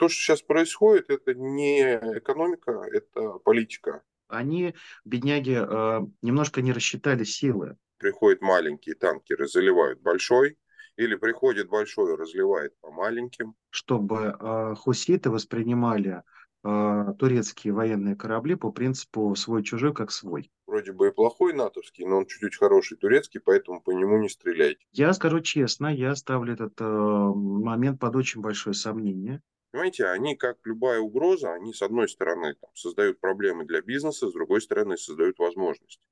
[0.00, 1.82] то, что сейчас происходит, это не
[2.18, 4.02] экономика, это политика.
[4.28, 7.76] Они, бедняги, э, немножко не рассчитали силы.
[7.98, 10.56] Приходят маленькие танкеры, заливают большой,
[10.96, 13.54] или приходит большой и разливает по маленьким.
[13.68, 16.22] Чтобы э, хуситы воспринимали
[16.64, 20.50] э, турецкие военные корабли по принципу свой-чужой как свой.
[20.66, 24.80] Вроде бы и плохой натовский, но он чуть-чуть хороший турецкий, поэтому по нему не стреляйте.
[24.92, 29.42] Я скажу честно, я ставлю этот э, момент под очень большое сомнение.
[29.70, 34.32] Понимаете, они, как любая угроза, они, с одной стороны, там, создают проблемы для бизнеса, с
[34.32, 36.02] другой стороны, создают возможности.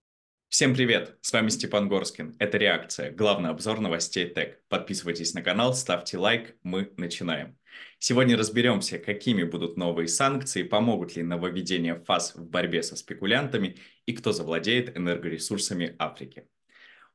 [0.49, 1.19] Всем привет!
[1.21, 2.37] С вами Степан Горскин.
[2.39, 4.63] Это «Реакция», главный обзор новостей ТЭК.
[4.69, 7.59] Подписывайтесь на канал, ставьте лайк, мы начинаем.
[7.99, 14.13] Сегодня разберемся, какими будут новые санкции, помогут ли нововведения ФАС в борьбе со спекулянтами и
[14.13, 16.49] кто завладеет энергоресурсами Африки.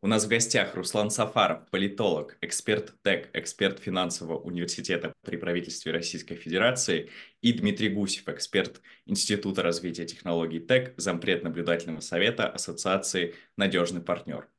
[0.03, 6.35] У нас в гостях Руслан Сафаров, политолог, эксперт ТЭК, эксперт финансового университета при правительстве Российской
[6.35, 7.09] Федерации
[7.41, 14.49] и Дмитрий Гусев, эксперт Института развития технологий ТЭК, зампред наблюдательного совета Ассоциации «Надежный партнер».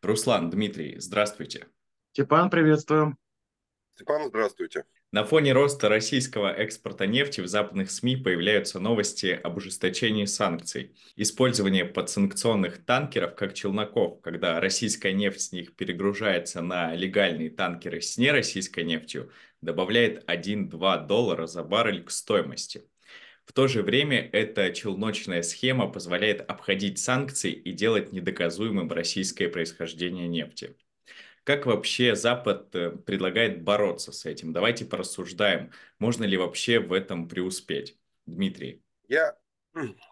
[0.00, 1.66] Руслан, Дмитрий, здравствуйте.
[2.12, 3.18] Степан, приветствую.
[3.94, 4.86] Степан, здравствуйте.
[5.12, 10.96] На фоне роста российского экспорта нефти в западных СМИ появляются новости об ужесточении санкций.
[11.14, 18.18] Использование подсанкционных танкеров как челноков, когда российская нефть с них перегружается на легальные танкеры с
[18.18, 22.82] нероссийской нефтью, добавляет 1-2 доллара за баррель к стоимости.
[23.44, 30.26] В то же время эта челночная схема позволяет обходить санкции и делать недоказуемым российское происхождение
[30.26, 30.74] нефти.
[31.44, 34.54] Как вообще Запад э, предлагает бороться с этим?
[34.54, 37.98] Давайте порассуждаем, можно ли вообще в этом преуспеть.
[38.24, 38.82] Дмитрий.
[39.08, 39.36] Я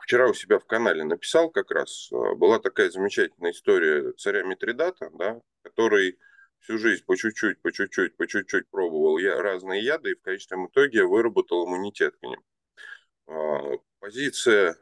[0.02, 5.08] вчера у себя в канале написал как раз, э, была такая замечательная история царя Митридата,
[5.14, 6.18] да, который
[6.60, 10.66] всю жизнь по чуть-чуть, по чуть-чуть, по чуть-чуть пробовал я разные яды и в конечном
[10.66, 12.40] итоге выработал иммунитет к ним.
[13.26, 14.76] А, позиция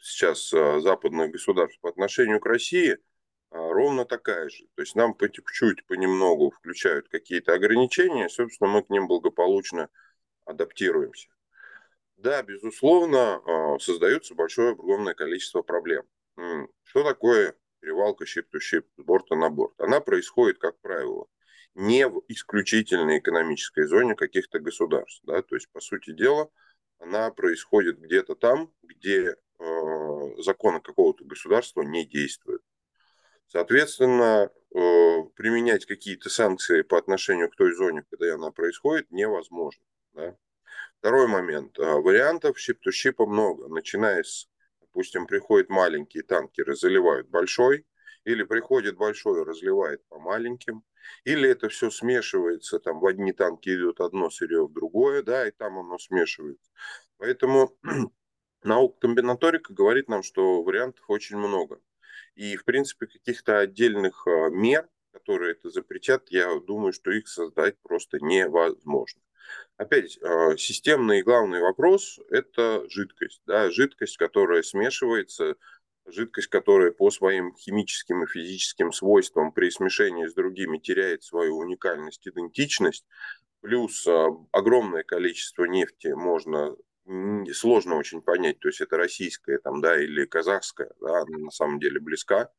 [0.00, 2.98] сейчас э, западных государств по отношению к России–
[3.50, 4.66] ровно такая же.
[4.74, 9.88] То есть нам по чуть-чуть, понемногу включают какие-то ограничения, собственно, мы к ним благополучно
[10.44, 11.28] адаптируемся.
[12.16, 16.04] Да, безусловно, а, создается большое огромное количество проблем.
[16.82, 19.74] Что такое перевалка ship-to-ship с борта на борт?
[19.78, 21.26] Она происходит, как правило,
[21.74, 25.20] не в исключительной экономической зоне каких-то государств.
[25.24, 25.42] Да?
[25.42, 26.50] То есть, по сути дела,
[26.98, 32.62] она происходит где-то там, где э, законы какого-то государства не действуют.
[33.48, 39.82] Соответственно, э, применять какие-то санкции по отношению к той зоне, когда она происходит, невозможно.
[40.14, 40.36] Да?
[40.98, 41.78] Второй момент.
[41.78, 43.68] А, вариантов щип-то-щипа много.
[43.68, 44.48] Начиная с,
[44.80, 47.86] допустим, приходят маленькие танкеры, заливают большой,
[48.24, 50.82] или приходит большой, разливает по маленьким,
[51.24, 55.52] или это все смешивается, там в одни танки идет одно сырье в другое, да, и
[55.52, 56.68] там оно смешивается.
[57.18, 57.78] Поэтому
[58.64, 61.80] наука комбинаторика говорит нам, что вариантов очень много.
[62.36, 67.76] И, в принципе, каких-то отдельных а, мер, которые это запретят, я думаю, что их создать
[67.82, 69.22] просто невозможно.
[69.78, 73.40] Опять, а, системный и главный вопрос– это жидкость.
[73.46, 73.70] Да?
[73.70, 75.56] Жидкость, которая смешивается,
[76.04, 82.28] жидкость, которая по своим химическим и физическим свойствам при смешении с другими теряет свою уникальность,
[82.28, 83.06] идентичность,
[83.62, 86.76] плюс а, огромное количество нефти можно
[87.52, 91.78] сложно очень понять, то есть это российская там, да, или казахская, да, она на самом
[91.78, 92.50] деле близка.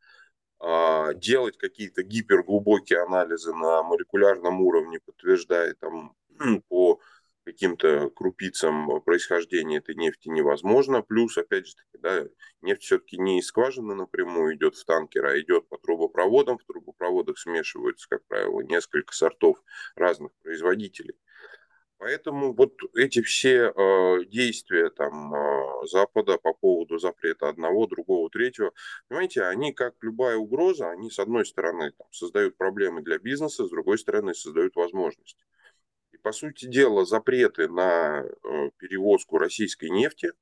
[0.59, 6.15] А, делать какие-то гиперглубокие анализы на молекулярном уровне, подтверждая там
[6.69, 6.99] по
[7.47, 11.01] каким-то крупицам происхождения этой нефти невозможно.
[11.01, 12.27] Плюс, опять же таки, да,
[12.61, 16.57] нефть все-таки не из скважины напрямую идет в танкер, а идет по трубопроводам.
[16.57, 19.61] В трубопроводах смешиваются, как правило, несколько сортов
[19.95, 21.15] разных производителей.
[21.99, 28.71] Поэтому вот эти все э, действия там э, Запада по поводу запрета одного, другого, третьего,
[29.07, 33.69] понимаете, они как любая угроза, они с одной стороны там, создают проблемы для бизнеса, с
[33.69, 35.43] другой стороны создают возможности.
[36.11, 40.33] И по сути дела запреты на э, перевозку российской нефти,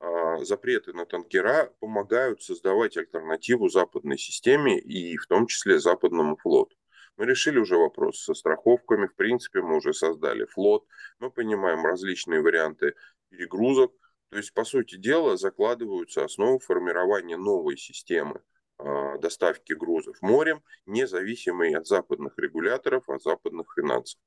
[0.00, 6.77] э, запреты на танкера помогают создавать альтернативу западной системе и в том числе западному флоту.
[7.18, 10.86] Мы решили уже вопрос со страховками, в принципе, мы уже создали флот,
[11.18, 12.94] мы понимаем различные варианты
[13.28, 13.92] перегрузок.
[14.30, 18.40] То есть, по сути дела, закладываются основы формирования новой системы
[18.78, 24.20] а, доставки грузов морем, независимый от западных регуляторов, от западных финансов.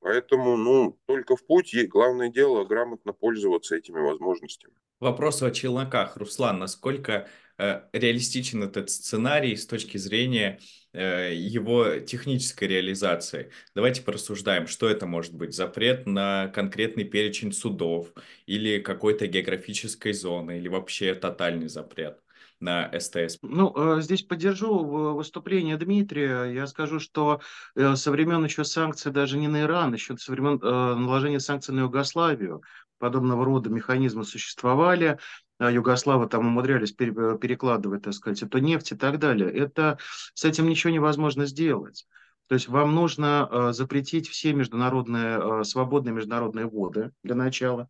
[0.00, 4.74] Поэтому, ну, только в путь, и главное дело грамотно пользоваться этими возможностями.
[4.98, 6.16] Вопрос о челноках.
[6.16, 7.26] Руслан, насколько э,
[7.58, 10.58] реалистичен этот сценарий с точки зрения
[10.92, 13.50] э, его технической реализации?
[13.74, 15.54] Давайте порассуждаем, что это может быть?
[15.54, 18.12] Запрет на конкретный перечень судов
[18.46, 22.18] или какой-то географической зоны, или вообще тотальный запрет?
[22.62, 23.38] на СТС?
[23.42, 26.44] Ну, э, здесь поддержу выступление Дмитрия.
[26.44, 27.40] Я скажу, что
[27.74, 31.74] э, со времен еще санкций даже не на Иран, еще со времен э, наложения санкций
[31.74, 32.62] на Югославию
[32.98, 35.18] подобного рода механизмы существовали.
[35.62, 39.50] А Югославы там умудрялись перекладывать, так сказать, эту нефть и так далее.
[39.50, 39.98] Это,
[40.34, 42.06] с этим ничего невозможно сделать.
[42.48, 47.88] То есть вам нужно запретить все международные, свободные международные воды для начала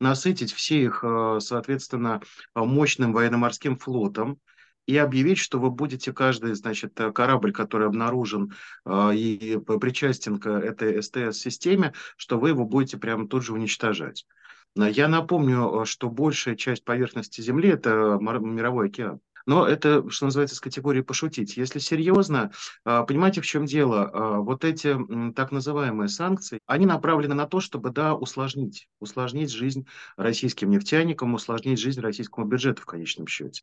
[0.00, 2.20] насытить все их, э, соответственно,
[2.54, 4.38] мощным военно-морским флотом
[4.86, 10.48] и объявить, что вы будете каждый, значит, э, корабль, который обнаружен э, и причастен к
[10.48, 14.26] этой СТС-системе, что вы его будете прямо тут же уничтожать.
[14.76, 19.20] Я напомню, что большая часть поверхности Земли– это мировой океан.
[19.46, 21.56] Но это, что называется, с категории пошутить.
[21.56, 22.50] Если серьезно,
[22.84, 24.40] а, понимаете, в чем дело?
[24.40, 24.96] Вот эти
[25.34, 29.86] так называемые санкции, они направлены на то, чтобы, да, усложнить, усложнить жизнь
[30.16, 33.62] российским нефтяникам, усложнить жизнь российскому бюджету в конечном счете.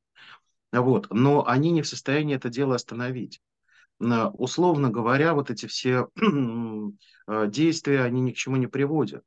[0.72, 1.08] Вот.
[1.10, 3.42] Но они не в состоянии это дело остановить.
[4.00, 6.08] Условно говоря, вот эти все
[7.28, 9.24] действия, они ни к чему не приводят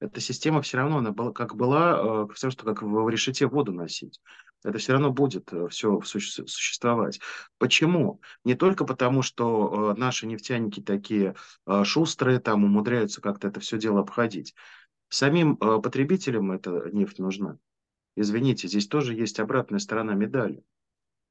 [0.00, 4.20] эта система все равно, она была, как была, все, что как в решете воду носить
[4.62, 7.20] это все равно будет э, все существовать.
[7.58, 8.20] Почему?
[8.44, 11.34] Не только потому, что э, наши нефтяники такие
[11.66, 14.54] э, шустрые, там умудряются как-то это все дело обходить.
[15.08, 17.58] Самим потребителям эта нефть нужна.
[18.14, 20.62] Извините, здесь тоже есть обратная сторона медали.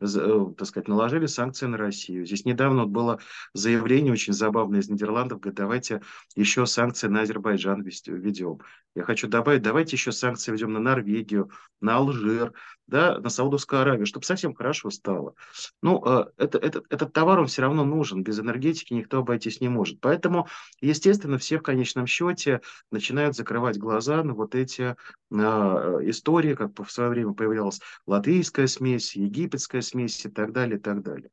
[0.01, 2.25] Э, так сказать, наложили санкции на Россию.
[2.25, 3.19] Здесь недавно было
[3.53, 6.01] заявление очень забавное из Нидерландов, говорит, давайте
[6.35, 8.59] еще санкции на Азербайджан ведем.
[8.95, 11.51] Я хочу добавить, давайте еще санкции ведем на Норвегию,
[11.81, 12.53] на Алжир,
[12.87, 15.35] да, на Саудовскую Аравию, чтобы совсем хорошо стало.
[15.81, 19.69] Ну, э, это, это, этот товар, он все равно нужен, без энергетики никто обойтись не
[19.69, 19.99] может.
[19.99, 20.47] Поэтому,
[20.81, 22.61] естественно, все в конечном счете
[22.91, 24.95] начинают закрывать глаза на вот эти
[25.31, 30.81] э, истории, как в свое время появлялась латвийская смесь, египетская смесь и так далее, и
[30.81, 31.29] так далее.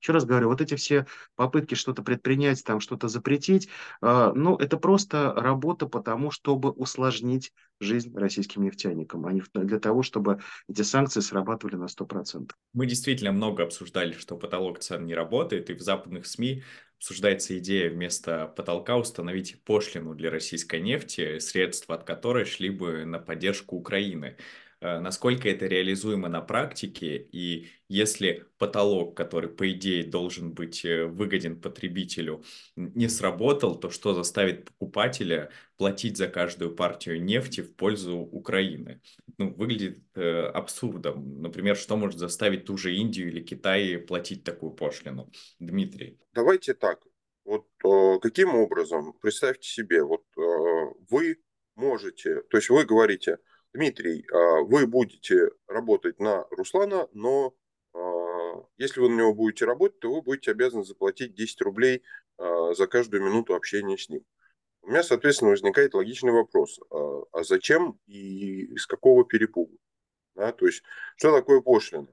[0.00, 3.68] Еще раз говорю, вот эти все попытки что-то предпринять, там что-то запретить,
[4.00, 9.78] э, ну, это просто работа по тому, чтобы усложнить жизнь российским нефтяникам, а не для
[9.78, 12.52] того, чтобы эти санкции срабатывали на 100%.
[12.72, 16.62] Мы действительно много обсуждали, что потолок цен не работает, и в западных СМИ
[16.96, 23.18] обсуждается идея вместо потолка установить пошлину для российской нефти, средства от которой шли бы на
[23.18, 24.36] поддержку Украины.
[24.80, 31.04] Э, насколько это реализуемо на практике, и если потолок, который, по идее, должен быть э,
[31.04, 32.42] выгоден потребителю,
[32.76, 39.02] не сработал, то что заставит покупателя платить за каждую партию нефти в пользу Украины?
[39.38, 41.42] Ну, выглядит э, абсурдом.
[41.42, 45.30] Например, что может заставить ту же Индию или Китай платить такую пошлину?
[45.58, 46.18] Дмитрий.
[46.32, 47.00] Давайте так.
[47.44, 50.40] Вот э, каким образом, представьте себе, вот э,
[51.10, 51.38] вы
[51.74, 53.38] можете, то есть вы говорите,
[53.72, 57.54] Дмитрий, а, вы будете работать на Руслана, но
[57.94, 62.02] а, если вы на него будете работать, то вы будете обязаны заплатить 10 рублей
[62.36, 64.24] а, за каждую минуту общения с ним.
[64.82, 66.80] У меня, соответственно, возникает логичный вопрос.
[66.90, 69.76] А зачем и из какого перепугу?
[70.34, 70.82] Да, то есть,
[71.16, 72.08] что такое пошлина?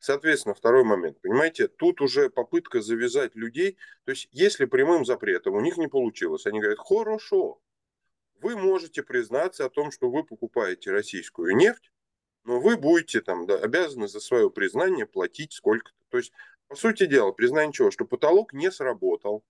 [0.00, 1.20] Соответственно, второй момент.
[1.20, 3.78] Понимаете, тут уже попытка завязать людей.
[4.04, 7.60] То есть, если прямым запретом у них не получилось, они говорят, хорошо,
[8.40, 11.90] вы можете признаться о том, что вы покупаете российскую нефть,
[12.44, 15.96] но вы будете там да, обязаны за свое признание платить сколько-то.
[16.08, 16.32] То есть,
[16.68, 17.90] по сути дела, признание чего?
[17.90, 19.44] Что потолок не сработал,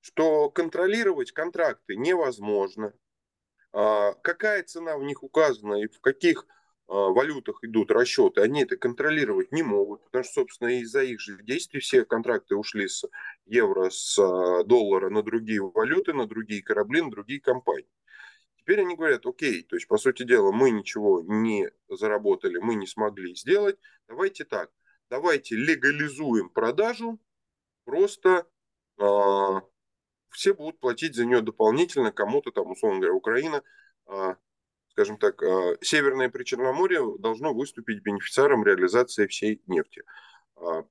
[0.00, 2.92] что контролировать контракты невозможно,
[3.72, 6.46] а, какая цена в них указана и в каких
[6.88, 11.42] а, валютах идут расчеты, они это контролировать не могут, потому что, собственно, из-за их же
[11.42, 13.04] действий все контракты ушли с
[13.46, 17.88] евро, с а, доллара на другие валюты, на другие корабли, на другие компании.
[18.62, 22.86] Теперь они говорят, окей, то есть, по сути дела, мы ничего не заработали, мы не
[22.86, 23.76] смогли сделать.
[24.06, 24.70] Давайте так,
[25.10, 27.18] давайте легализуем продажу,
[27.84, 28.46] просто
[29.00, 29.60] э,
[30.30, 33.64] все будут платить за нее дополнительно, кому-то там, условно говоря, Украина,
[34.06, 34.36] э,
[34.90, 40.04] скажем так, э, Северное Причерноморье должно выступить бенефициаром реализации всей нефти.
[40.56, 40.84] Э,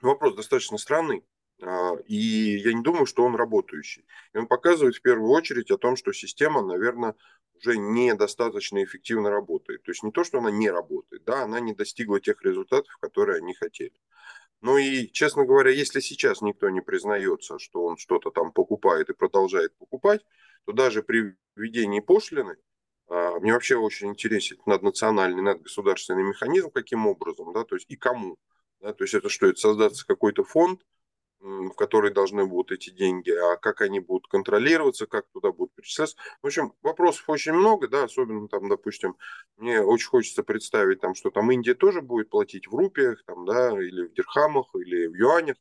[0.00, 1.26] вопрос достаточно странный.
[1.62, 4.06] А, и я не думаю, что он работающий.
[4.34, 7.14] И он показывает в первую очередь о том, что система, наверное,
[7.54, 9.82] уже недостаточно эффективно работает.
[9.82, 13.38] То есть не то, что она не работает, да, она не достигла тех результатов, которые
[13.38, 13.94] они хотели.
[14.60, 19.14] Ну и, честно говоря, если сейчас никто не признается, что он что-то там покупает и
[19.14, 20.24] продолжает покупать,
[20.64, 22.56] то даже при введении пошлины
[23.08, 28.36] а, мне вообще очень интересен наднациональный, надгосударственный механизм, каким образом, да, то есть и кому.
[28.80, 30.82] Да, то есть это что, это создаться какой-то фонд,
[31.40, 36.16] в который должны будут эти деньги, а как они будут контролироваться, как туда будут перечисляться.
[36.42, 39.16] В общем, вопросов очень много, да, особенно там, допустим,
[39.56, 43.70] мне очень хочется представить там, что там Индия тоже будет платить в рупиях, там, да,
[43.80, 45.56] или в дирхамах, или в юанях,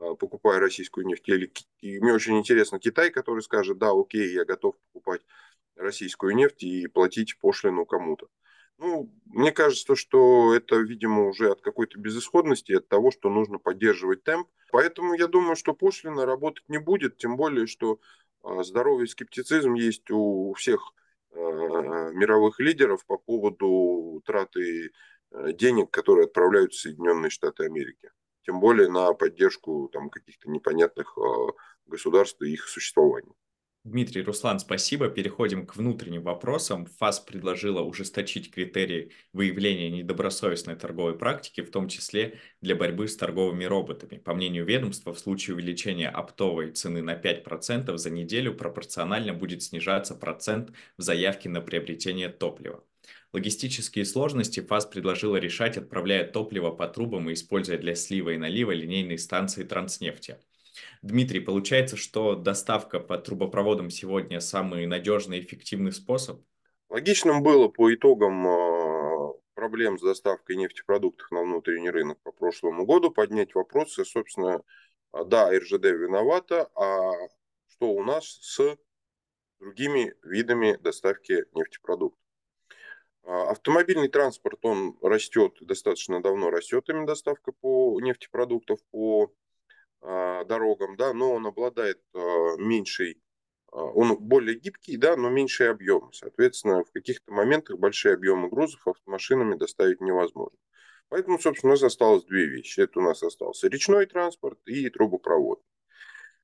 [0.00, 1.28] а, покупая российскую нефть.
[1.28, 5.22] Или, и мне очень интересно Китай, который скажет, да, окей, я готов покупать
[5.76, 8.28] российскую нефть и платить пошлину кому-то.
[8.84, 14.24] Ну, мне кажется, что это, видимо, уже от какой-то безысходности, от того, что нужно поддерживать
[14.24, 14.48] темп.
[14.72, 18.00] Поэтому я думаю, что пошлина работать не будет, тем более, что
[18.42, 20.94] а, здоровый скептицизм есть у всех
[21.30, 21.36] а,
[22.10, 24.90] мировых лидеров по поводу траты
[25.30, 28.10] э, денег, которые отправляют в Соединенные Штаты Америки.
[28.44, 31.52] Тем более на поддержку там, каких-то непонятных а,
[31.86, 33.34] государств и их существования.
[33.84, 35.08] Дмитрий, Руслан, спасибо.
[35.08, 36.86] Переходим к внутренним вопросам.
[36.86, 43.64] ФАС предложила ужесточить критерии выявления недобросовестной торговой практики, в том числе для борьбы с торговыми
[43.64, 44.18] роботами.
[44.18, 50.14] По мнению ведомства, в случае увеличения оптовой цены на 5% за неделю пропорционально будет снижаться
[50.14, 52.84] процент в заявке на приобретение топлива.
[53.32, 58.70] Логистические сложности ФАС предложила решать, отправляя топливо по трубам и используя для слива и налива
[58.70, 60.36] линейные станции транснефти.
[61.02, 66.40] Дмитрий, получается, что доставка по трубопроводам сегодня самый надежный и эффективный способ?
[66.88, 73.10] Логичным было по итогам а, проблем с доставкой нефтепродуктов на внутренний рынок по прошлому году
[73.10, 74.62] поднять вопросы, собственно,
[75.12, 77.12] а, да, РЖД виновата, а
[77.68, 78.76] что у нас с
[79.58, 82.20] другими видами доставки нефтепродуктов?
[83.24, 89.32] А, автомобильный транспорт, он растет, достаточно давно растет именно доставка по нефтепродуктов по
[90.02, 93.22] дорогам, да, но он обладает а, меньшей,
[93.70, 96.12] а, он более гибкий, да, но меньший объем.
[96.12, 100.58] Соответственно, в каких-то моментах большие объемы грузов автомашинами доставить невозможно.
[101.08, 102.80] Поэтому, собственно, у нас осталось две вещи.
[102.80, 105.62] Это у нас остался речной транспорт и трубопровод.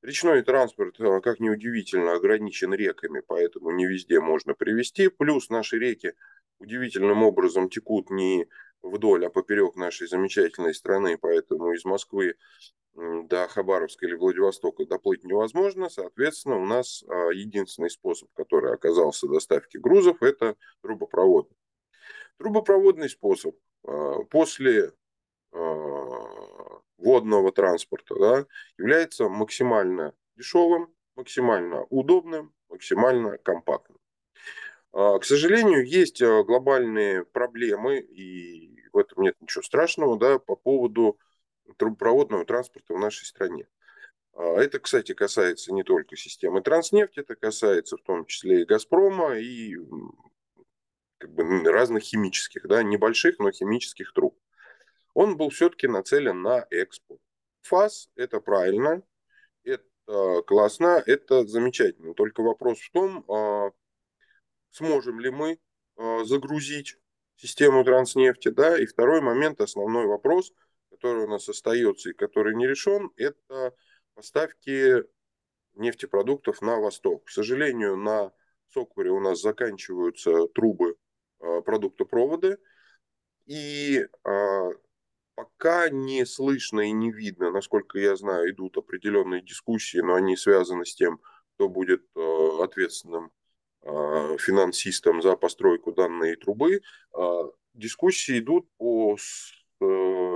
[0.03, 5.09] Речной транспорт, как ни удивительно, ограничен реками, поэтому не везде можно привезти.
[5.09, 6.13] Плюс наши реки
[6.61, 8.47] удивительным образом текут не
[8.83, 12.37] вдоль, а поперек нашей замечательной страны, поэтому из Москвы
[12.95, 15.89] до Хабаровска или Владивостока доплыть невозможно.
[15.89, 21.57] Соответственно, у нас а, единственный способ, который оказался доставки грузов, это трубопроводный.
[22.39, 23.55] Трубопроводный способ
[23.87, 24.93] а, после
[25.53, 25.59] а,
[26.97, 28.47] водного транспорта да,
[28.79, 33.99] является максимально дешевым, максимально удобным, максимально компактным.
[34.91, 41.19] К сожалению, есть глобальные проблемы, и в этом нет ничего страшного, да, по поводу
[41.77, 43.67] трубопроводного транспорта в нашей стране.
[44.35, 49.37] А, это, кстати, касается не только системы Транснефти, это касается в том числе и Газпрома,
[49.37, 49.77] и
[51.19, 54.39] как бы, разных химических, да, небольших, но химических труб.
[55.15, 57.21] Он был все-таки нацелен на экспорт.
[57.63, 59.03] ФАС– это правильно,
[59.65, 62.15] это классно, это замечательно.
[62.15, 63.73] Только вопрос в том, а,
[64.71, 65.59] сможем ли мы
[65.97, 66.97] а, загрузить
[67.35, 70.53] систему транснефти, да, и второй момент, основной вопрос–
[70.91, 73.75] который у нас остается и который не решен, это
[74.15, 75.05] поставки
[75.75, 77.25] нефтепродуктов на восток.
[77.25, 78.33] К сожалению, на
[78.73, 80.97] Сокуре у нас заканчиваются трубы
[81.41, 82.59] а, продуктопровода,
[83.47, 84.71] и а,
[85.35, 90.85] пока не слышно и не видно, насколько я знаю, идут определенные дискуссии, но они связаны
[90.85, 91.21] с тем,
[91.55, 93.31] кто будет а, ответственным
[93.81, 96.83] финансистом за постройку данной трубы.
[97.75, 99.17] Дискуссии идут по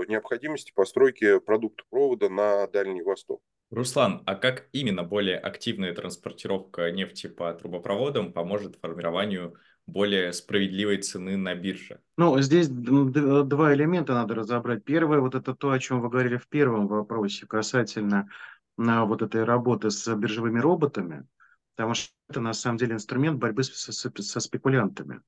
[0.08, 3.42] необходимости постройки продуктопровода на Дальний Восток.
[3.70, 9.56] Руслан, а как именно более активная транспортировка нефти по трубопроводам поможет формированию
[9.86, 12.00] более справедливой цены на бирже?
[12.18, 14.84] Ну, здесь два элемента надо разобрать.
[14.84, 18.28] Первое, вот это то, о чем вы говорили в первом вопросе, касательно
[18.76, 21.26] на вот этой работы с биржевыми роботами,
[21.74, 25.20] потому что это на самом деле инструмент борьбы со, со, со спекулянтами.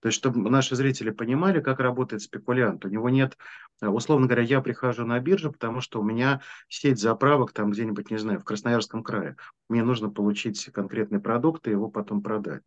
[0.00, 2.84] То есть, чтобы наши зрители понимали, как работает спекулянт.
[2.84, 3.36] У него нет,
[3.80, 8.10] э, условно говоря, я прихожу на биржу, потому что у меня сеть заправок там где-нибудь,
[8.10, 9.36] не знаю, в Красноярском крае.
[9.68, 12.62] Мне нужно получить конкретный продукт и его потом продать.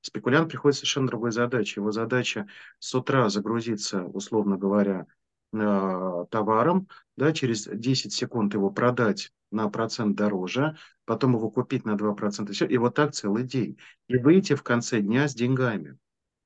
[0.00, 1.80] Спекулянт приходит с совершенно другой задачей.
[1.80, 2.46] Его задача
[2.78, 5.06] с утра загрузиться, условно говоря,
[5.52, 11.96] э, товаром, да, через 10 секунд его продать на процент дороже, потом его купить на
[11.96, 13.78] 2%, все, и вот так целый день.
[14.06, 15.98] И выйти в конце дня с деньгами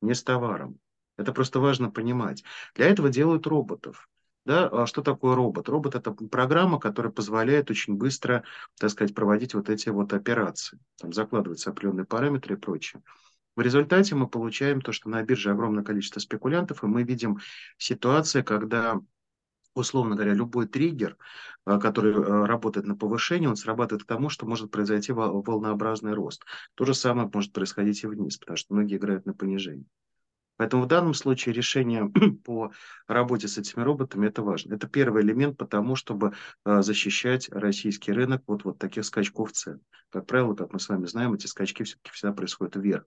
[0.02, 0.78] не с товаром.
[1.16, 2.42] Это просто важно понимать.
[2.74, 4.08] Для этого делают роботов.
[4.44, 5.68] Да, а что такое робот?
[5.68, 8.42] Робот– это программа, которая позволяет очень быстро,
[8.78, 10.80] так сказать, проводить вот эти вот операции.
[10.98, 13.02] Там закладываются определенные параметры и прочее.
[13.54, 17.38] В результате мы получаем то, что на бирже огромное количество спекулянтов, и мы видим
[17.76, 18.98] ситуацию, когда
[19.74, 21.16] условно говоря, любой триггер,
[21.64, 26.44] а, который а, работает на повышение, он срабатывает к тому, что может произойти волнообразный рост.
[26.74, 29.86] То же самое может происходить и вниз, потому что многие играют на понижение.
[30.56, 32.08] Поэтому в данном случае решение
[32.44, 32.72] по
[33.06, 34.74] работе с этими роботами это важно.
[34.74, 39.80] Это первый элемент по тому, чтобы а, защищать российский рынок от вот таких скачков цен.
[40.10, 43.04] Как правило, как мы с вами знаем, эти скачки все-таки всегда происходят вверх.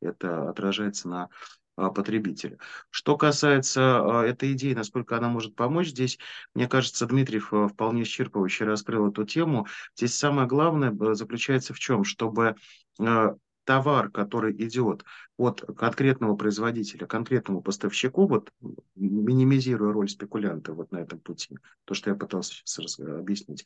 [0.00, 1.28] Это отражается на
[1.76, 2.58] потребителя.
[2.90, 6.18] Что касается а, этой идеи, насколько она может помочь, здесь,
[6.54, 9.66] мне кажется, Дмитриев а, вполне исчерпывающе раскрыл эту тему.
[9.96, 12.04] Здесь самое главное заключается в чем?
[12.04, 12.56] Чтобы
[13.64, 15.04] товар, который идет
[15.36, 18.52] от конкретного производителя, конкретному поставщику, вот
[18.94, 23.64] минимизируя роль спекулянта вот на этом пути, то, что я пытался сейчас объяснить,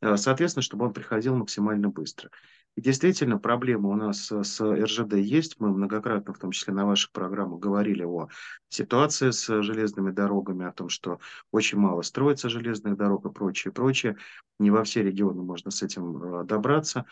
[0.00, 2.30] соответственно, чтобы он приходил максимально быстро.
[2.76, 5.58] И действительно, проблема у нас с РЖД есть.
[5.58, 8.28] Мы многократно, в том числе на ваших программах, говорили о
[8.68, 11.18] ситуации с железными дорогами, о том, что
[11.50, 14.16] очень мало строится железных дорог и прочее, прочее.
[14.60, 17.04] Не во все регионы можно с этим э, добраться.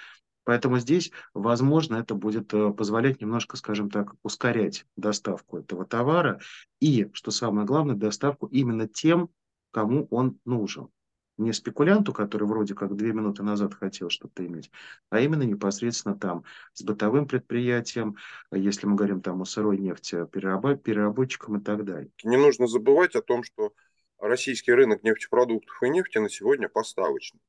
[0.47, 6.39] Поэтому здесь, возможно, это будет э, позволять немножко, скажем так, ускорять доставку этого товара
[6.81, 9.29] и, что самое главное, доставку именно тем,
[9.73, 10.89] кому он нужен
[11.37, 14.71] не спекулянту, который вроде как две минуты назад хотел что-то иметь,
[15.11, 18.17] а именно непосредственно там с бытовым предприятием,
[18.53, 20.81] если мы говорим там о сырой нефти, перераб...
[20.83, 22.11] переработчикам и так далее.
[22.23, 23.73] Не нужно забывать о том, что
[24.19, 27.41] российский рынок нефтепродуктов и нефти на сегодня поставочный.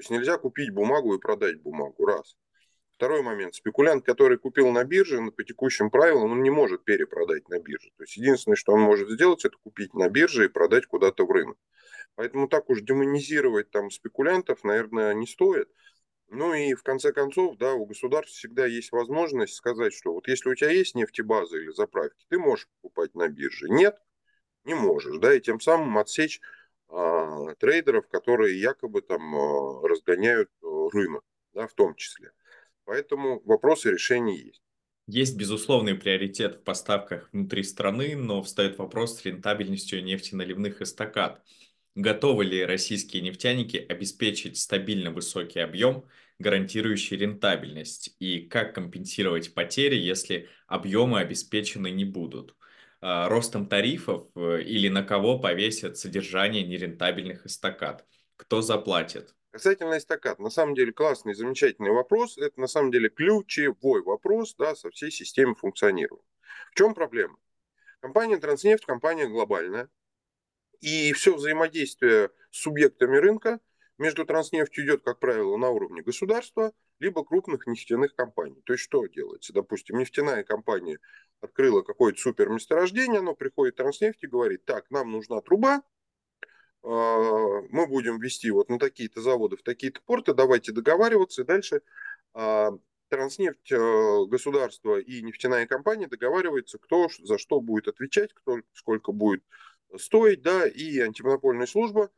[0.00, 2.34] То есть нельзя купить бумагу и продать бумагу, раз.
[2.94, 3.54] Второй момент.
[3.54, 7.90] Спекулянт, который купил на бирже, по текущим правилам, он не может перепродать на бирже.
[7.98, 11.30] То есть единственное, что он может сделать, это купить на бирже и продать куда-то в
[11.30, 11.58] рынок.
[12.14, 15.68] Поэтому так уж демонизировать там спекулянтов, наверное, не стоит.
[16.28, 20.48] Ну и в конце концов, да, у государства всегда есть возможность сказать, что вот если
[20.48, 23.68] у тебя есть нефтебаза или заправки, ты можешь покупать на бирже.
[23.68, 23.98] Нет,
[24.64, 26.40] не можешь, да, и тем самым отсечь
[26.90, 32.32] а, трейдеров, которые якобы там а, разгоняют а, рынок, да, в том числе.
[32.84, 34.62] Поэтому вопросы решения есть.
[35.06, 41.42] Есть безусловный приоритет в поставках внутри страны, но встает вопрос с рентабельностью нефтеналивных эстакад.
[41.96, 46.04] Готовы ли российские нефтяники обеспечить стабильно высокий объем,
[46.38, 48.14] гарантирующий рентабельность?
[48.20, 52.54] И как компенсировать потери, если объемы обеспечены не будут?
[53.02, 58.06] А, ростом тарифов э, или на кого повесят содержание нерентабельных эстакад?
[58.36, 59.34] Кто заплатит?
[59.52, 62.36] Касательно эстакад, на самом деле классный, замечательный вопрос.
[62.36, 66.24] Это на самом деле ключевой вопрос да, со всей системой функционирования.
[66.72, 67.36] В чем проблема?
[68.00, 69.88] Компания Транснефть, компания глобальная.
[70.80, 73.60] И все взаимодействие с субъектами рынка
[73.98, 78.62] между Транснефтью идет, как правило, на уровне государства, либо крупных нефтяных компаний.
[78.64, 79.52] То есть что делается?
[79.52, 80.98] Допустим, нефтяная компания
[81.40, 85.82] открыла какое-то супер месторождение, оно приходит Транснефть и говорит, так, нам нужна труба,
[86.82, 91.42] а, мы будем вести вот на такие-то заводы, в такие-то порты, давайте договариваться.
[91.42, 91.82] И дальше
[92.34, 92.72] а,
[93.08, 99.42] Транснефть, э, государство и нефтяная компания договариваются, кто за что будет отвечать, кто сколько будет
[99.98, 102.10] стоить, да, и антимонопольная служба,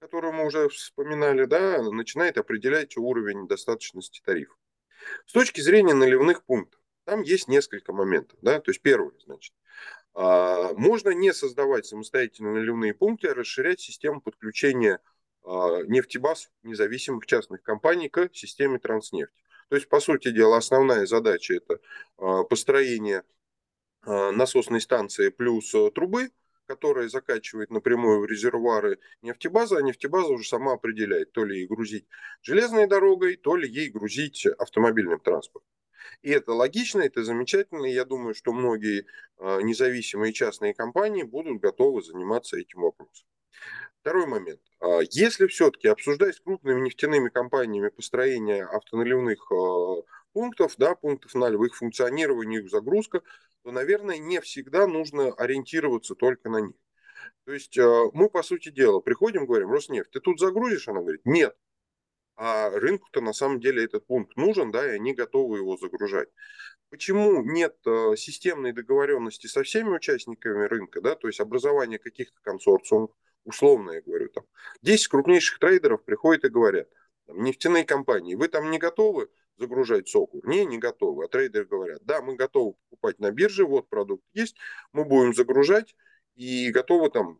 [0.00, 4.54] которую мы уже вспоминали, да, начинает определять уровень достаточности тарифа.
[5.26, 6.79] С точки зрения наливных пунктов,
[7.10, 9.52] там есть несколько моментов, да, то есть первый, значит,
[10.14, 15.00] а, можно не создавать самостоятельно наливные пункты, а расширять систему подключения
[15.42, 19.42] а, нефтебаз независимых частных компаний к системе транснефти.
[19.70, 21.80] То есть, по сути дела, основная задача это
[22.16, 23.24] а, построение
[24.06, 26.30] насосной станции плюс трубы,
[26.66, 32.06] которая закачивает напрямую в резервуары нефтебазы, а нефтебаза уже сама определяет, то ли ей грузить
[32.40, 35.68] железной дорогой, то ли ей грузить автомобильным транспортом.
[36.22, 37.86] И это логично, это замечательно.
[37.86, 39.06] И я думаю, что многие
[39.38, 43.26] а, независимые частные компании будут готовы заниматься этим вопросом.
[44.00, 44.60] Второй момент.
[44.80, 51.66] А, если все-таки обсуждать с крупными нефтяными компаниями построение автоналивных а, пунктов, да, пунктов налива,
[51.66, 53.22] их функционирование, их загрузка,
[53.62, 56.76] то, наверное, не всегда нужно ориентироваться только на них.
[57.44, 60.88] То есть мы, по сути дела, приходим, говорим, Роснефть, ты тут загрузишь?
[60.88, 61.56] Она говорит, нет.
[62.42, 66.30] А рынку-то на самом деле этот пункт нужен, да, и они готовы его загружать.
[66.88, 73.10] Почему нет э, системной договоренности со всеми участниками рынка, да, то есть образование каких-то консорциумов,
[73.44, 74.44] условно я говорю, там,
[74.80, 76.88] 10 крупнейших трейдеров приходят и говорят,
[77.26, 80.40] там, нефтяные компании, вы там не готовы, загружать соку.
[80.44, 81.26] Не, не готовы.
[81.26, 84.56] А трейдеры говорят, да, мы готовы покупать на бирже, вот продукт есть,
[84.94, 85.94] мы будем загружать
[86.36, 87.38] и готовы там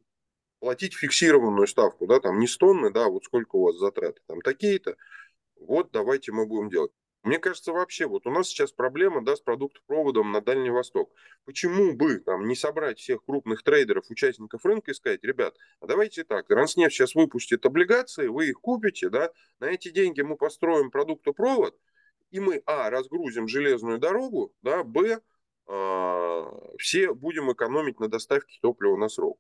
[0.61, 4.41] платить фиксированную ставку, да, там не с тонны, да, вот сколько у вас затраты, там
[4.43, 4.97] такие-то,
[5.57, 6.93] вот давайте мы будем делать.
[7.23, 11.13] Мне кажется, вообще, вот у нас сейчас проблема, да, с продуктопроводом на Дальний Восток.
[11.45, 16.25] Почему бы там не собрать всех крупных трейдеров, участников рынка и сказать, ребят, а давайте
[16.25, 21.79] так, Транснефть сейчас выпустит облигации, вы их купите, да, на эти деньги мы построим продуктопровод,
[22.31, 25.21] и мы, а, разгрузим железную дорогу, да, б,
[25.69, 26.45] э,
[26.79, 29.39] все будем экономить на доставке топлива на срок.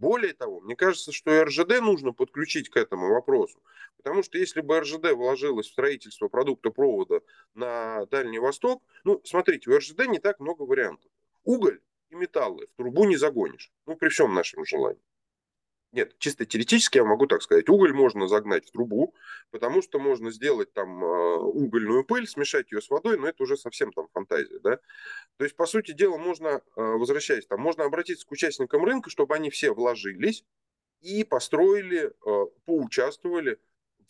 [0.00, 3.62] Более того, мне кажется, что и РЖД нужно подключить к этому вопросу.
[3.98, 7.20] Потому что если бы РЖД вложилось в строительство продукта провода
[7.52, 11.10] на Дальний Восток, ну, смотрите, у РЖД не так много вариантов.
[11.44, 13.70] Уголь и металлы в трубу не загонишь.
[13.84, 15.02] Ну, при всем нашем желании.
[15.92, 17.68] Нет, чисто теоретически я могу так сказать.
[17.68, 19.12] Уголь можно загнать в трубу,
[19.50, 23.56] потому что можно сделать там э, угольную пыль, смешать ее с водой, но это уже
[23.56, 24.76] совсем там фантазия, да.
[25.36, 29.34] То есть, по сути дела, можно, э, возвращаясь там, можно обратиться к участникам рынка, чтобы
[29.34, 30.44] они все вложились
[31.00, 33.58] и построили, э, поучаствовали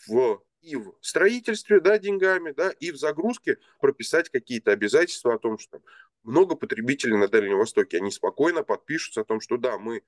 [0.06, 5.58] в и в строительстве, да, деньгами, да, и в загрузке прописать какие-то обязательства о том,
[5.58, 5.80] что
[6.22, 10.02] много потребителей на Дальнем Востоке, они спокойно подпишутся о том, что да, мы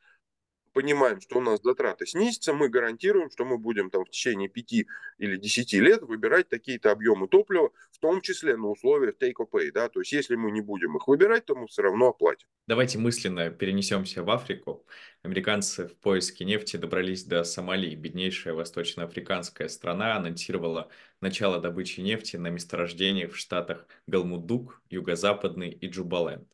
[0.73, 4.73] понимаем, что у нас затраты снизятся, мы гарантируем, что мы будем там в течение 5
[5.19, 9.71] или 10 лет выбирать такие-то объемы топлива, в том числе на условиях take-or-pay.
[9.73, 9.89] Да?
[9.89, 12.49] То есть, если мы не будем их выбирать, то мы все равно оплатим.
[12.67, 14.87] Давайте мысленно перенесемся в Африку.
[15.23, 17.95] Американцы в поиске нефти добрались до Сомали.
[17.95, 20.89] Беднейшая восточноафриканская страна анонсировала
[21.21, 26.49] начало добычи нефти на месторождениях в штатах Галмудук, Юго-Западный и Джубаленд.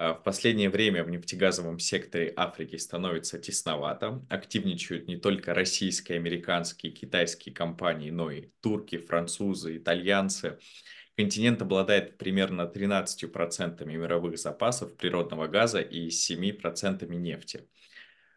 [0.00, 4.24] А, в последнее время в нефтегазовом секторе Африки становится тесновато.
[4.30, 10.58] Активничают не только российские, американские, китайские компании, но и турки, французы, итальянцы.
[11.18, 17.68] Континент обладает примерно 13% мировых запасов природного газа и 7% нефти.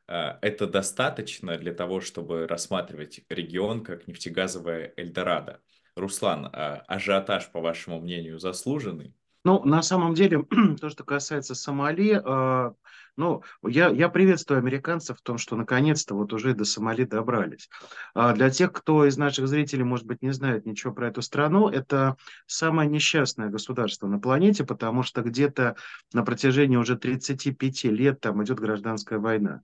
[0.06, 5.62] А, это достаточно для того, чтобы рассматривать регион как нефтегазовое Эльдорадо.
[5.96, 9.14] Руслан, а, ажиотаж, по вашему мнению, заслуженный?
[9.44, 10.44] Ну, на самом деле,
[10.80, 12.74] то, что касается Сомали, э,
[13.18, 17.70] ну, я, я приветствую американцев в том, что наконец-то вот уже до Сомали добрались.
[18.16, 21.68] А для тех, кто из наших зрителей, может быть, не знает ничего про эту страну,
[21.68, 22.16] это
[22.48, 25.76] самое несчастное государство на планете, потому что где-то
[26.14, 29.62] на протяжении уже 35 лет там идет гражданская война.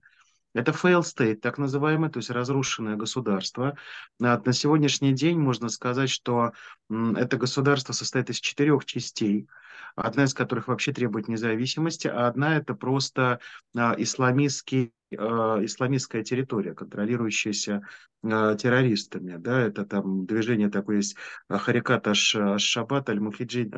[0.52, 3.76] Это fail state, так называемое, то есть разрушенное государство.
[4.18, 6.52] На сегодняшний день можно сказать, что
[6.88, 9.46] это государство состоит из четырех частей,
[9.94, 13.38] одна из которых вообще требует независимости, а одна это просто
[13.76, 17.82] а, исламистский а, исламистская территория, контролирующаяся
[18.22, 19.36] а, террористами.
[19.36, 21.16] Да, это там движение такое есть
[21.48, 23.72] Харикат Аш-Шабат Аль-Мухаджин.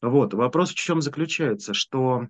[0.00, 0.34] Вот.
[0.34, 2.28] Вопрос в чем заключается, что а,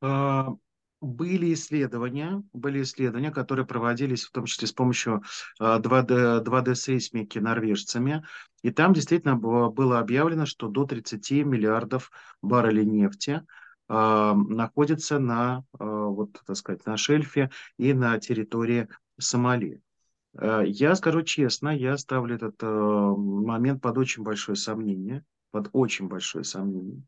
[0.00, 5.22] были исследования, были исследования, которые проводились в том числе с помощью
[5.60, 8.24] 2D, 2D-сейсмики норвежцами,
[8.62, 12.10] и там действительно было объявлено, что до 30 миллиардов
[12.42, 13.42] баррелей нефти
[13.88, 19.80] э, находится на, вот, так сказать, на шельфе и на территории Сомали.
[20.38, 27.02] Я скажу честно, я ставлю этот момент под очень большое сомнение, под очень большое сомнение.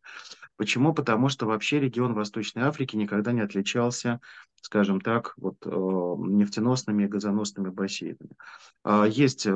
[0.56, 0.92] Почему?
[0.92, 4.20] Потому что вообще регион Восточной Африки никогда не отличался,
[4.60, 8.32] скажем так, вот, э, нефтеносными и газоносными бассейнами.
[8.82, 9.52] А, есть э,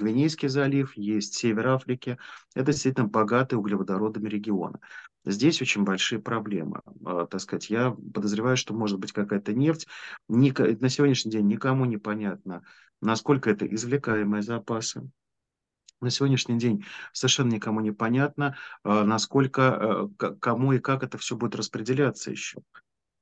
[0.00, 2.18] Гвинейский залив, есть Север Африки.
[2.54, 4.80] Это действительно богатый углеводородами региона.
[5.24, 6.80] Здесь очень большие проблемы.
[7.04, 9.86] А, так сказать, я подозреваю, что может быть какая-то нефть.
[10.28, 12.62] На сегодняшний день никому не понятно,
[13.02, 15.08] насколько это извлекаемые запасы,
[16.00, 21.36] на сегодняшний день совершенно никому не понятно, а, насколько, э, кому и как это все
[21.36, 22.60] будет распределяться еще.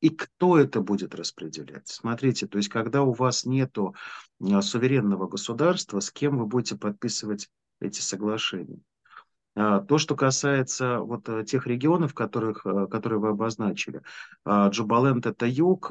[0.01, 1.89] И кто это будет распределять?
[1.89, 7.51] Смотрите, то есть когда у вас нет а, суверенного государства, с кем вы будете подписывать
[7.81, 8.81] эти соглашения?
[9.57, 14.03] А, то, что касается вот э, тех регионов, которых, э, которые вы обозначили,
[14.47, 15.91] Джубаленд– это юг,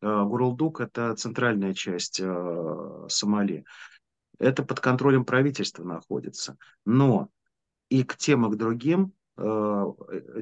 [0.00, 2.20] Гурулдук– это центральная часть
[3.08, 3.64] Сомали
[4.38, 6.56] это под контролем правительства находится.
[6.84, 7.28] Но
[7.88, 9.84] и к тем, и к другим, э,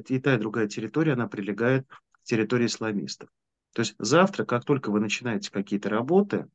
[0.07, 3.29] и та, и другая территория, она прилегает к территории исламистов.
[3.73, 6.47] То есть завтра, как только вы начинаете какие-то работы,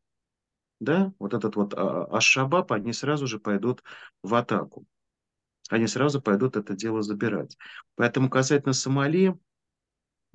[0.80, 3.82] да, вот этот вот а, Аш-Шабаб, они сразу же пойдут
[4.22, 4.84] в атаку.
[5.70, 7.56] Они сразу пойдут это дело забирать.
[7.94, 9.36] Поэтому касательно Сомали,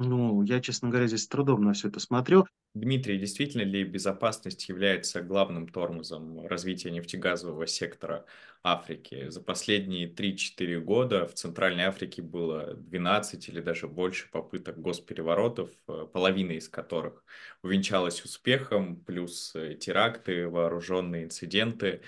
[0.04, 2.48] Ну, я, честно говоря, здесь с трудом на все это смотрю.
[2.74, 8.26] Дмитрий, действительно ли безопасность является главным тормозом развития нефтегазового сектора
[8.64, 9.30] Африки?
[9.30, 16.08] За последние 3-4 года в Центральной Африке было 12 или даже больше попыток госпереворотов, э,
[16.12, 17.24] половина из которых
[17.62, 22.02] увенчалась успехом, плюс э, теракты, вооруженные инциденты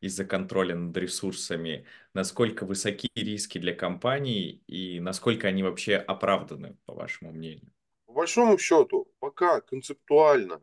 [0.00, 1.86] из-за контроля над ресурсами.
[2.14, 7.72] Насколько высоки риски для компаний и насколько они вообще оправданы, по вашему мнению?
[8.06, 10.62] По большому счету, пока концептуально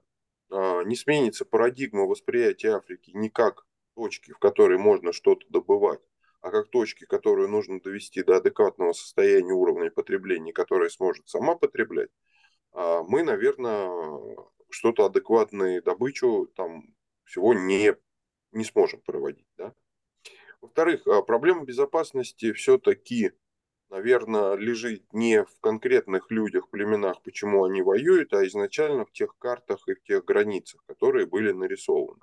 [0.50, 6.02] а, не сменится парадигма восприятия Африки не как точки, в которой можно что-то добывать,
[6.42, 12.10] а как точки, которые нужно довести до адекватного состояния уровня потребления, которая сможет сама потреблять,
[12.74, 13.90] а, мы, наверное,
[14.70, 17.96] что-то адекватное добычу там всего не,
[18.52, 19.48] не сможем проводить.
[19.58, 19.74] Да?
[20.62, 23.34] Во-вторых, а, проблема безопасности все-таки
[23.90, 29.88] наверное, лежит не в конкретных людях, племенах, почему они воюют, а изначально в тех картах
[29.88, 32.22] и в тех границах, которые были нарисованы.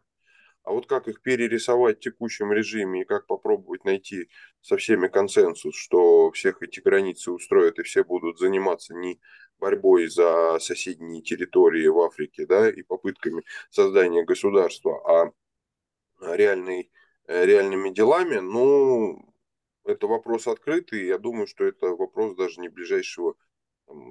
[0.62, 4.30] А вот как их перерисовать в текущем режиме и как попробовать найти
[4.62, 9.20] со всеми консенсус, что всех эти границы устроят и все будут заниматься не
[9.58, 15.32] борьбой за соседние территории в Африке да, и попытками создания государства, а
[16.32, 16.90] реальной,
[17.26, 19.34] реальными делами, ну,
[19.84, 21.06] это вопрос открытый.
[21.06, 23.34] Я думаю, что это вопрос даже не ближайшего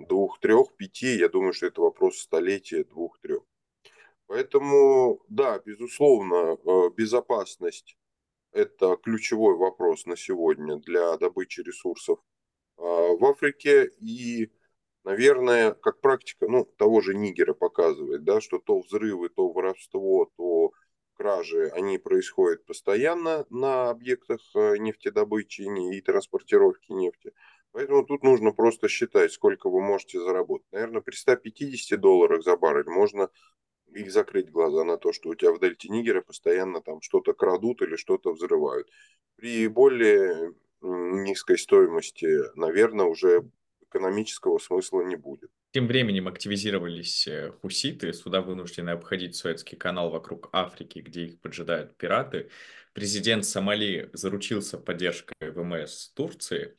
[0.07, 1.17] двух, трех, пяти.
[1.17, 3.43] Я думаю, что это вопрос столетия, двух, трех.
[4.27, 7.97] Поэтому, да, безусловно, э, безопасность–
[8.51, 12.19] это ключевой вопрос на сегодня для добычи ресурсов
[12.77, 13.91] э, в Африке.
[13.99, 14.51] И,
[15.03, 20.71] наверное, как практика ну, того же Нигера показывает, да, что то взрывы, то воровство, то
[21.13, 27.33] кражи, они происходят постоянно на объектах э, нефтедобычи и транспортировки нефти.
[27.71, 30.71] Поэтому тут нужно просто считать, сколько вы можете заработать.
[30.71, 33.29] Наверное, при 150 долларах за баррель можно
[33.93, 37.81] и закрыть глаза на то, что у тебя в дельте Нигера постоянно там что-то крадут
[37.81, 38.89] или что-то взрывают.
[39.35, 43.49] При более низкой стоимости, наверное, уже
[43.81, 45.42] экономического смысла не будет.
[45.73, 51.97] Тем временем активизировались э, хуситы, суда вынуждены обходить Суэцкий канал вокруг Африки, где их поджидают
[51.97, 52.51] пираты.
[52.93, 56.77] Президент Сомали заручился поддержкой ВМС Турции.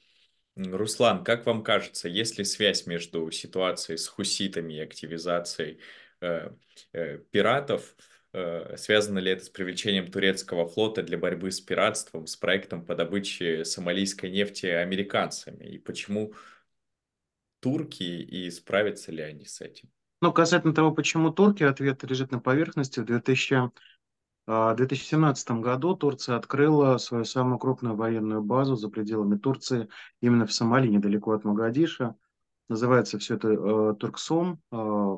[0.54, 5.80] Руслан, как вам кажется, есть ли связь между ситуацией с хуситами и активизацией
[6.20, 6.50] э,
[6.92, 7.96] э, пиратов?
[8.32, 12.94] Э, связано ли это с привлечением турецкого флота для борьбы с пиратством, с проектом по
[12.94, 15.64] добыче сомалийской нефти американцами?
[15.64, 16.32] И почему
[17.64, 19.88] турки и справятся ли они с этим?
[20.20, 23.00] Ну, касательно того, почему турки, ответ лежит на поверхности.
[23.00, 23.70] В 2000,
[24.46, 29.88] 2017 а, году Турция открыла свою самую крупную военную базу за пределами Турции,
[30.20, 32.14] именно в Сомали, недалеко от Магадиша.
[32.68, 35.16] Называется все это э, Турксом, э,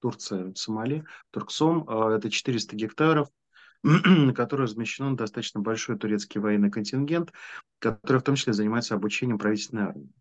[0.00, 1.04] Турция, Сомали.
[1.30, 3.28] Турксом э,– это 400 гектаров,
[3.84, 7.32] на которой размещен достаточно большой турецкий военный контингент,
[7.78, 10.12] который в том числе занимается обучением правительственной армии.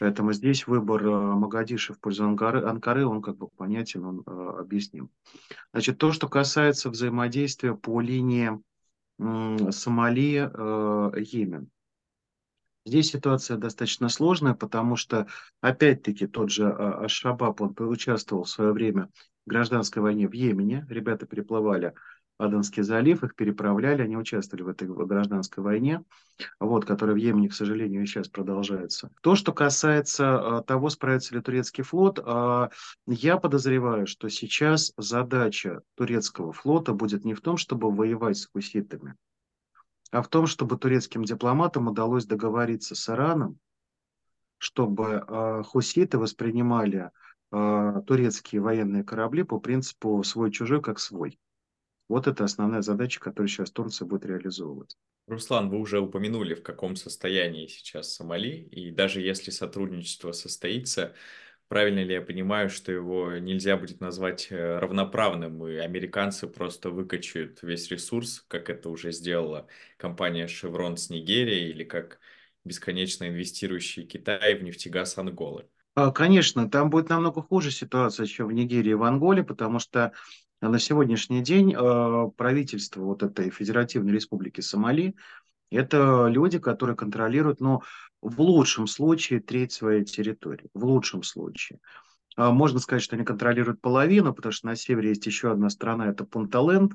[0.00, 4.30] Поэтому здесь выбор э, Магадиша в пользу Анкары, Анкары он как бы понятен, он э,
[4.60, 5.10] объясним.
[5.72, 8.50] Значит, то, что касается взаимодействия по линии
[9.18, 11.68] э, Сомали-Йемен.
[12.86, 15.26] Здесь ситуация достаточно сложная, потому что,
[15.60, 19.08] опять-таки, тот же э, Аш-Шабаб, он участвовал в свое время
[19.46, 20.86] в гражданской войне в Йемене.
[20.90, 21.94] Ребята переплывали
[22.36, 26.02] Аденский залив, их переправляли, они участвовали в этой гражданской войне,
[26.58, 29.10] вот, которая в Йемене, к сожалению, и сейчас продолжается.
[29.22, 32.70] То, что касается а, того, справится ли турецкий флот, а,
[33.06, 39.14] я подозреваю, что сейчас задача турецкого флота будет не в том, чтобы воевать с хуситами,
[40.10, 43.58] а в том, чтобы турецким дипломатам удалось договориться с Ираном,
[44.58, 47.10] чтобы а, хуситы воспринимали
[48.08, 51.38] турецкие военные корабли по принципу свой-чужой как свой.
[52.08, 54.96] Вот это основная задача, которую сейчас Турция будет реализовывать.
[55.26, 61.14] Руслан, вы уже упомянули, в каком состоянии сейчас Сомали, и даже если сотрудничество состоится,
[61.68, 67.62] правильно ли я понимаю, что его нельзя будет назвать э, равноправным, и американцы просто выкачают
[67.62, 72.20] весь ресурс, как это уже сделала компания Chevron с Нигерией, или как
[72.64, 75.66] бесконечно инвестирующий Китай в нефтегаз Анголы?
[75.94, 80.12] А, конечно, там будет намного хуже ситуация, чем в Нигерии и в Анголе, потому что
[80.68, 85.14] на сегодняшний день э, правительство вот этой Федеративной Республики Сомали–
[85.70, 87.82] это люди, которые контролируют, ну,
[88.22, 91.80] в лучшем случае треть своей территории, в лучшем случае.
[92.36, 96.08] А, можно сказать, что они контролируют половину, потому что на севере есть еще одна страна,
[96.08, 96.94] это Пунталенд,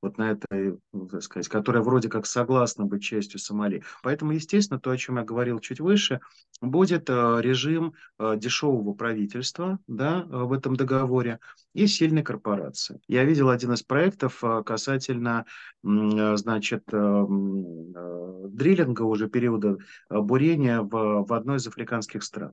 [0.00, 3.82] вот на этой, ну, так сказать, которая вроде как согласна быть частью Сомали.
[4.02, 6.20] Поэтому, естественно, то, о чем я говорил чуть выше,
[6.60, 11.40] будет а, режим а, дешевого правительства да, в этом договоре
[11.74, 13.00] и сильной корпорации.
[13.08, 15.44] Я видел один из проектов касательно,
[15.82, 19.76] значит, дриллинга уже периода
[20.10, 22.52] бурения в, в одной из африканских стран.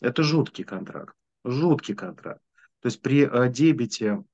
[0.00, 2.42] Это жуткий контракт жуткий контракт.
[2.80, 4.24] То есть при э, дебете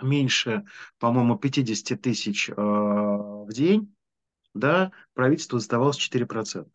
[0.00, 0.64] меньше,
[0.98, 3.94] по-моему, 50 тысяч э, в день,
[4.54, 6.66] да, правительству оставалось 4%.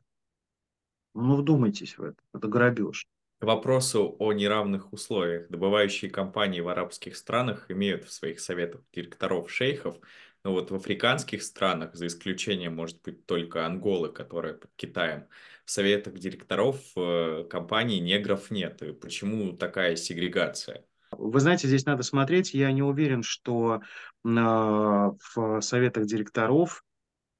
[1.15, 2.17] Ну, вдумайтесь в это.
[2.34, 3.08] Это грабеж.
[3.39, 5.49] К вопросу о неравных условиях.
[5.49, 9.97] Добывающие компании в арабских странах имеют в своих советах директоров шейхов,
[10.43, 15.25] но вот в африканских странах, за исключением, может быть, только Анголы, которая под Китаем,
[15.65, 18.82] в советах директоров э, компаний негров нет.
[18.82, 20.86] И почему такая сегрегация?
[21.12, 22.54] Вы знаете, здесь надо смотреть.
[22.54, 23.82] Я не уверен, что
[24.23, 26.84] в советах директоров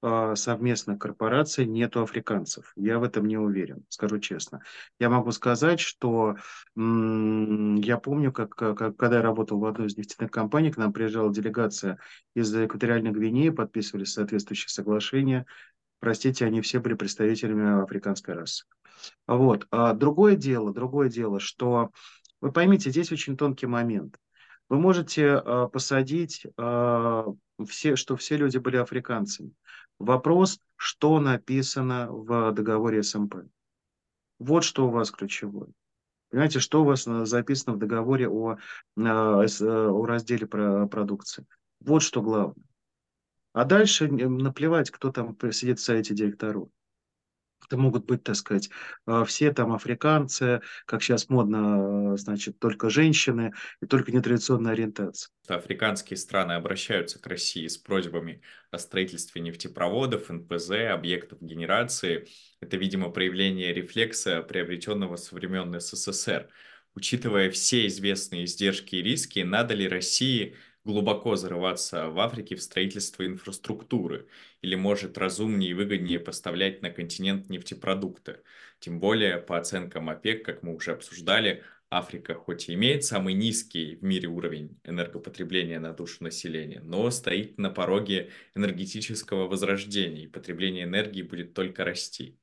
[0.02, 2.72] совместных корпораций нету африканцев.
[2.76, 4.62] Я в этом не уверен, скажу честно.
[5.00, 6.36] Я могу сказать, что
[6.76, 11.34] я помню, как, как, когда я работал в одной из нефтяных компаний, к нам приезжала
[11.34, 12.00] делегация
[12.34, 15.46] из Экваториальной Гвинеи, подписывали соответствующие соглашения.
[16.00, 18.66] Простите, они все были представителями африканской расы.
[19.28, 19.68] Вот.
[19.72, 21.92] А другое дело, другое дело, что
[22.42, 24.18] вы поймите, здесь очень тонкий момент.
[24.70, 27.24] Вы можете э, посадить э,
[27.68, 29.52] все, что все люди были африканцами.
[30.00, 33.36] Вопрос, что написано в договоре СМП.
[34.40, 35.68] Вот что у вас ключевое.
[36.30, 38.58] Понимаете, что у вас э, записано в договоре о, э,
[38.98, 41.46] э, о разделе продукции.
[41.82, 42.66] Вот что главное.
[43.52, 46.70] А дальше наплевать, кто там сидит в совете директоров.
[47.66, 48.70] Это могут быть, так сказать,
[49.06, 55.32] а, все там африканцы, как сейчас модно, а, значит, только женщины и только нетрадиционная ориентация.
[55.48, 58.42] Африканские страны обращаются к России с просьбами
[58.72, 62.28] о строительстве нефтепроводов, НПЗ, объектов генерации.
[62.62, 66.50] Это, видимо, проявление рефлекса, приобретенного со времен СССР.
[66.96, 73.26] Учитывая все известные издержки и риски, надо ли России глубоко зарываться в Африке в строительство
[73.26, 74.28] инфраструктуры,
[74.62, 78.42] или может разумнее и выгоднее поставлять на континент нефтепродукты.
[78.80, 83.96] Тем более, по оценкам ОПЕК, как мы уже обсуждали, Африка хоть и имеет самый низкий
[83.96, 90.84] в мире уровень энергопотребления на душу населения, но стоит на пороге энергетического возрождения, и потребление
[90.84, 92.38] энергии будет только расти.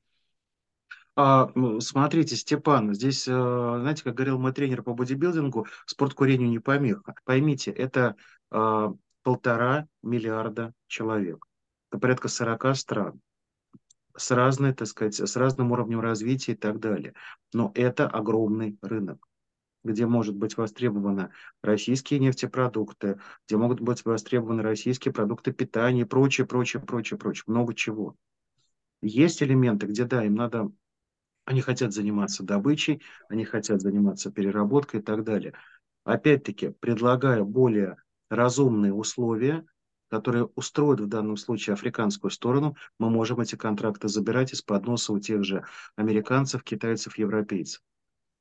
[1.19, 6.59] А, смотрите, Степан, здесь, э, знаете, как говорил мой тренер по бодибилдингу, спорт курению не
[6.59, 7.15] помеха.
[7.25, 8.15] Поймите, это
[8.51, 11.43] а, полтора миллиарда человек.
[11.89, 13.19] Это порядка 40 стран
[14.15, 17.15] с разной, так сказать, с разным уровнем развития и так далее.
[17.51, 19.27] Но это огромный рынок
[19.83, 21.29] где может быть востребованы
[21.61, 27.73] российские нефтепродукты, где могут быть востребованы российские продукты питания и прочее, прочее, прочее, прочее, много
[27.73, 28.17] чего.
[29.01, 30.71] Есть элементы, где, да, им надо
[31.47, 35.53] они хотят заниматься добычей, они хотят заниматься переработкой и так далее.
[36.03, 37.95] Опять-таки, предлагая более
[38.29, 39.65] разумные условия,
[40.09, 45.19] которые устроят в данном случае африканскую сторону, мы можем эти контракты забирать из-под носа у
[45.19, 45.63] тех же
[45.95, 47.81] американцев, китайцев, европейцев.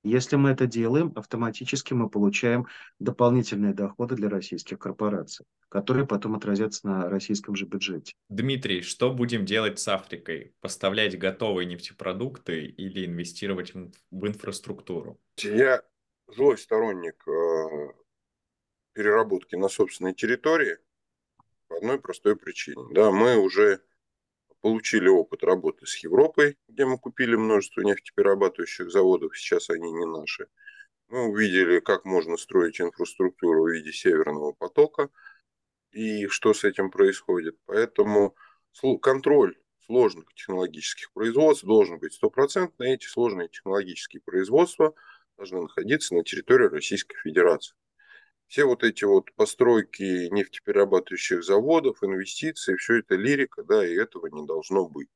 [0.07, 2.69] Если мы это делаем, автоматически мы получаем
[3.01, 8.12] дополнительные доходы для российских корпораций, которые потом отразятся на российском же бюджете.
[8.29, 10.55] Дмитрий, что будем делать с Африкой?
[10.61, 15.19] Поставлять готовые нефтепродукты или инвестировать в инфраструктуру?
[15.38, 15.83] Я
[16.29, 17.92] злой сторонник э,
[18.92, 20.77] переработки на собственной территории
[21.66, 22.81] по одной простой причине.
[22.92, 23.81] Да, мы уже
[24.66, 30.48] получили опыт работы с Европой, где мы купили множество нефтеперерабатывающих заводов, сейчас они не наши.
[31.07, 35.09] Мы увидели, как можно строить инфраструктуру в виде северного потока
[35.92, 37.57] и что с этим происходит.
[37.66, 38.35] Поэтому
[39.00, 42.94] контроль сложных технологических производств должен быть стопроцентный.
[42.94, 44.96] Эти сложные технологические производства
[45.37, 47.76] должны находиться на территории Российской Федерации
[48.48, 54.46] все вот эти вот постройки нефтеперерабатывающих заводов, инвестиции, все это лирика, да, и этого не
[54.46, 55.09] должно быть.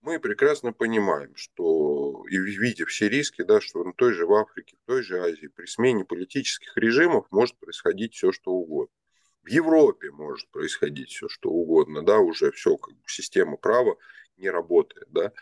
[0.00, 4.76] Мы прекрасно понимаем, что и видя все риски, да, что на той же в Африке,
[4.76, 8.94] в той же Азии при смене политических режимов может происходить все, что угодно.
[9.42, 13.96] В Европе может происходить все, что угодно, да, уже все, как бы система права
[14.36, 15.32] не работает, да.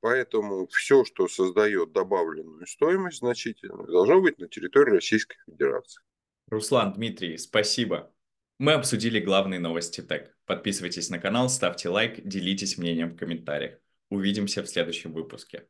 [0.00, 6.02] Поэтому все, что создает добавленную стоимость значительную, должно быть на территории Российской Федерации.
[6.50, 8.12] Руслан, Дмитрий, спасибо.
[8.58, 10.36] Мы обсудили главные новости ТЭК.
[10.46, 13.78] Подписывайтесь на канал, ставьте лайк, делитесь мнением в комментариях.
[14.08, 15.68] Увидимся в следующем выпуске.